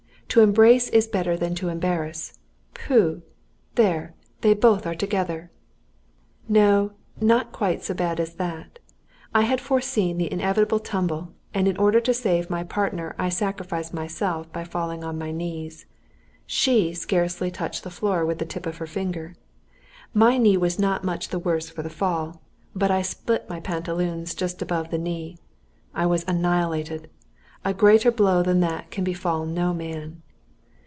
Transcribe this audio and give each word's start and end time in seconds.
To 0.33 0.39
embrace 0.39 0.87
is 0.87 1.07
better 1.07 1.35
than 1.35 1.55
to 1.55 1.67
embarrass. 1.67 2.39
Pooh! 2.73 3.21
There, 3.75 4.13
they 4.39 4.53
both 4.53 4.87
are 4.87 4.95
together!"] 4.95 5.51
No, 6.47 6.93
not 7.19 7.51
quite 7.51 7.83
so 7.83 7.93
bad 7.93 8.17
as 8.17 8.35
that! 8.35 8.79
I 9.35 9.41
had 9.41 9.59
foreseen 9.59 10.17
the 10.17 10.31
inevitable 10.31 10.79
tumble, 10.79 11.33
and 11.53 11.67
in 11.67 11.75
order 11.75 11.99
to 11.99 12.13
save 12.13 12.49
my 12.49 12.63
partner 12.63 13.13
I 13.19 13.27
sacrificed 13.27 13.93
myself 13.93 14.49
by 14.53 14.63
falling 14.63 15.03
on 15.03 15.17
my 15.17 15.31
knees, 15.31 15.85
she 16.45 16.93
scarcely 16.93 17.51
touched 17.51 17.83
the 17.83 17.89
floor 17.91 18.25
with 18.25 18.37
the 18.39 18.45
tip 18.45 18.65
of 18.65 18.77
her 18.77 18.87
finger. 18.87 19.35
My 20.13 20.37
knee 20.37 20.55
was 20.55 20.79
not 20.79 21.03
much 21.03 21.27
the 21.27 21.39
worse 21.39 21.69
for 21.69 21.83
the 21.83 21.89
fall, 21.89 22.41
but 22.73 22.89
I 22.89 23.01
split 23.01 23.49
my 23.49 23.59
pantaloons 23.59 24.33
just 24.33 24.61
above 24.61 24.91
the 24.91 24.97
knee. 24.97 25.39
I 25.93 26.05
was 26.05 26.23
annihilated. 26.25 27.09
A 27.63 27.75
greater 27.75 28.09
blow 28.11 28.41
than 28.41 28.59
that 28.61 28.89
can 28.89 29.03
befall 29.03 29.45
no 29.45 29.71
man. 29.71 30.23